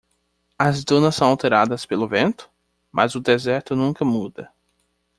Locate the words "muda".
4.03-4.51